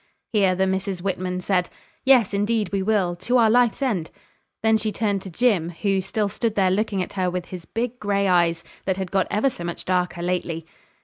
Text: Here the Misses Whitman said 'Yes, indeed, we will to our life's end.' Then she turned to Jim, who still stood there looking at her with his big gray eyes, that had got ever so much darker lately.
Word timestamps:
Here 0.33 0.55
the 0.55 0.65
Misses 0.65 1.03
Whitman 1.03 1.41
said 1.41 1.69
'Yes, 2.03 2.33
indeed, 2.33 2.71
we 2.71 2.81
will 2.81 3.15
to 3.17 3.37
our 3.37 3.51
life's 3.51 3.83
end.' 3.83 4.09
Then 4.63 4.75
she 4.75 4.91
turned 4.91 5.21
to 5.21 5.29
Jim, 5.29 5.69
who 5.69 6.01
still 6.01 6.27
stood 6.27 6.55
there 6.55 6.71
looking 6.71 7.03
at 7.03 7.13
her 7.13 7.29
with 7.29 7.45
his 7.45 7.65
big 7.65 7.99
gray 7.99 8.27
eyes, 8.27 8.63
that 8.85 8.97
had 8.97 9.11
got 9.11 9.27
ever 9.29 9.51
so 9.51 9.63
much 9.63 9.85
darker 9.85 10.23
lately. 10.23 10.65